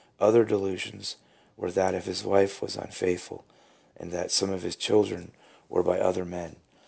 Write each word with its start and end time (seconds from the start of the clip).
Other 0.19 0.43
delusions 0.45 1.17
were 1.55 1.69
that 1.73 1.93
his 2.05 2.23
wife 2.23 2.59
was 2.59 2.75
un 2.75 2.87
faithful, 2.87 3.45
and 3.95 4.11
that 4.11 4.31
some 4.31 4.49
of 4.49 4.63
his 4.63 4.75
children 4.75 5.31
were 5.69 5.83
by 5.83 5.99
other 5.99 6.25
men. 6.25 6.55